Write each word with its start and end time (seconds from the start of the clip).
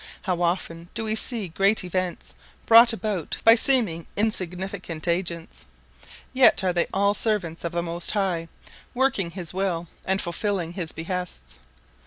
How 0.23 0.41
often 0.41 0.89
do 0.95 1.03
we 1.03 1.13
see 1.13 1.47
great 1.49 1.83
events 1.83 2.33
brought 2.65 2.91
about 2.91 3.37
by 3.45 3.53
seemingly 3.53 4.07
insignificant 4.17 5.07
agents! 5.07 5.67
Yet 6.33 6.63
are 6.63 6.73
they 6.73 6.87
all 6.91 7.13
servants 7.13 7.63
of 7.63 7.71
the 7.73 7.83
Most 7.83 8.09
High, 8.09 8.47
working 8.95 9.29
his 9.29 9.53
will, 9.53 9.87
and 10.03 10.19
fulfilling 10.19 10.73
his 10.73 10.91
behests. 10.91 11.59